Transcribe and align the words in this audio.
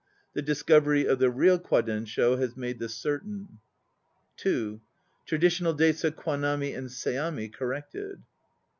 The 0.33 0.41
discovery 0.41 1.05
of 1.05 1.19
the 1.19 1.29
real 1.29 1.59
Kwadensho 1.59 2.35
has 2.39 2.57
made 2.57 2.79
this 2.79 2.95
certain. 2.95 3.59
(2) 4.37 4.81
Traditional 5.27 5.75
dates 5.75 6.03
of 6.03 6.15
Kwanami 6.15 6.75
and 6.75 6.87
Seami 6.87 7.53
corrected. 7.53 8.23